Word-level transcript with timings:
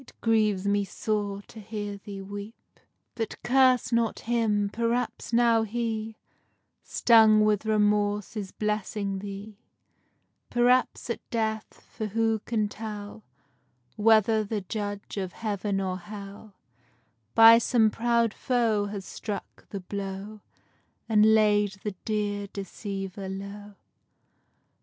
_But 3.15 3.39
curse 3.43 3.91
not 3.91 4.19
him; 4.21 4.69
perhaps 4.73 5.31
now 5.31 5.61
he, 5.61 6.17
Stung 6.81 7.45
with 7.45 7.67
remorse, 7.67 8.35
is 8.35 8.51
blessing 8.51 9.19
thee: 9.19 9.59
Perhaps 10.49 11.11
at 11.11 11.19
death; 11.29 11.85
for 11.87 12.07
who 12.07 12.39
can 12.45 12.67
tell 12.67 13.21
Whether 13.95 14.43
the 14.43 14.61
judge 14.61 15.17
of 15.17 15.33
heaven 15.33 15.79
or 15.79 15.99
hell, 15.99 16.55
By 17.35 17.59
some 17.59 17.91
proud 17.91 18.33
foe 18.33 18.87
has 18.87 19.05
struck 19.05 19.69
the 19.69 19.81
blow, 19.81 20.41
And 21.07 21.35
laid 21.35 21.73
the 21.83 21.93
dear 22.05 22.47
deceiver 22.47 23.29
low? 23.29 23.75